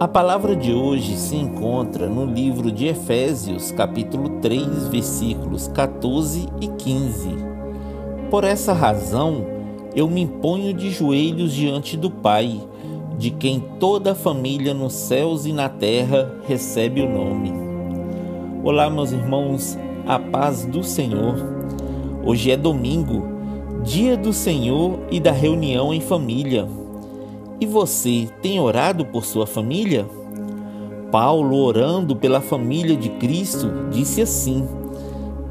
A 0.00 0.08
palavra 0.08 0.56
de 0.56 0.72
hoje 0.72 1.14
se 1.14 1.36
encontra 1.36 2.08
no 2.08 2.24
livro 2.24 2.72
de 2.72 2.86
Efésios, 2.86 3.70
capítulo 3.70 4.40
3, 4.40 4.88
versículos 4.88 5.68
14 5.68 6.48
e 6.58 6.68
15. 6.68 7.28
Por 8.30 8.42
essa 8.42 8.72
razão, 8.72 9.44
eu 9.94 10.08
me 10.08 10.26
ponho 10.26 10.72
de 10.72 10.90
joelhos 10.90 11.52
diante 11.52 11.98
do 11.98 12.10
Pai, 12.10 12.62
de 13.18 13.30
quem 13.30 13.60
toda 13.78 14.12
a 14.12 14.14
família 14.14 14.72
nos 14.72 14.94
céus 14.94 15.44
e 15.44 15.52
na 15.52 15.68
terra 15.68 16.34
recebe 16.48 17.02
o 17.02 17.06
nome. 17.06 17.52
Olá, 18.64 18.88
meus 18.88 19.12
irmãos, 19.12 19.78
a 20.06 20.18
paz 20.18 20.64
do 20.64 20.82
Senhor. 20.82 21.36
Hoje 22.24 22.50
é 22.50 22.56
domingo, 22.56 23.22
dia 23.84 24.16
do 24.16 24.32
Senhor 24.32 24.98
e 25.10 25.20
da 25.20 25.30
reunião 25.30 25.92
em 25.92 26.00
família. 26.00 26.79
E 27.60 27.66
você 27.66 28.26
tem 28.40 28.58
orado 28.58 29.04
por 29.04 29.26
sua 29.26 29.46
família? 29.46 30.06
Paulo, 31.12 31.58
orando 31.58 32.16
pela 32.16 32.40
família 32.40 32.96
de 32.96 33.10
Cristo, 33.10 33.70
disse 33.90 34.22
assim: 34.22 34.66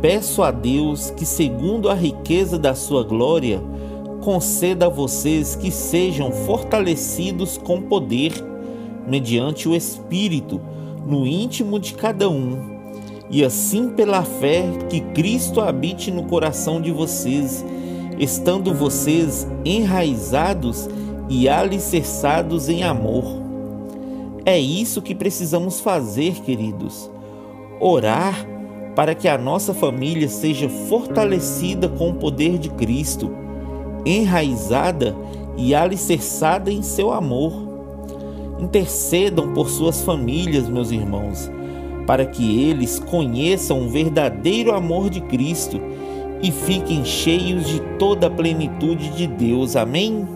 Peço 0.00 0.42
a 0.44 0.52
Deus 0.52 1.10
que, 1.10 1.26
segundo 1.26 1.90
a 1.90 1.94
riqueza 1.94 2.56
da 2.56 2.76
sua 2.76 3.02
glória, 3.02 3.60
conceda 4.20 4.86
a 4.86 4.88
vocês 4.88 5.56
que 5.56 5.70
sejam 5.70 6.30
fortalecidos 6.30 7.58
com 7.58 7.82
poder, 7.82 8.32
mediante 9.04 9.68
o 9.68 9.74
Espírito, 9.74 10.60
no 11.04 11.26
íntimo 11.26 11.80
de 11.80 11.94
cada 11.94 12.28
um, 12.28 12.56
e 13.28 13.44
assim 13.44 13.88
pela 13.90 14.22
fé 14.22 14.64
que 14.88 15.00
Cristo 15.00 15.60
habite 15.60 16.12
no 16.12 16.24
coração 16.24 16.80
de 16.80 16.92
vocês, 16.92 17.64
estando 18.18 18.72
vocês 18.72 19.46
enraizados 19.64 20.88
e 21.28 21.48
alicerçados 21.48 22.68
em 22.68 22.82
amor. 22.82 23.24
É 24.44 24.58
isso 24.58 25.02
que 25.02 25.14
precisamos 25.14 25.80
fazer, 25.80 26.34
queridos. 26.42 27.10
Orar 27.80 28.46
para 28.94 29.14
que 29.14 29.28
a 29.28 29.36
nossa 29.36 29.74
família 29.74 30.28
seja 30.28 30.68
fortalecida 30.68 31.88
com 31.88 32.10
o 32.10 32.14
poder 32.14 32.58
de 32.58 32.70
Cristo, 32.70 33.30
enraizada 34.06 35.14
e 35.56 35.74
alicerçada 35.74 36.72
em 36.72 36.80
seu 36.80 37.12
amor. 37.12 37.52
Intercedam 38.58 39.52
por 39.52 39.68
suas 39.68 40.00
famílias, 40.02 40.66
meus 40.68 40.90
irmãos, 40.90 41.50
para 42.06 42.24
que 42.24 42.62
eles 42.62 42.98
conheçam 42.98 43.86
o 43.86 43.90
verdadeiro 43.90 44.72
amor 44.72 45.10
de 45.10 45.20
Cristo 45.20 45.78
e 46.42 46.50
fiquem 46.50 47.04
cheios 47.04 47.66
de 47.66 47.80
toda 47.98 48.28
a 48.28 48.30
plenitude 48.30 49.10
de 49.10 49.26
Deus. 49.26 49.76
Amém? 49.76 50.35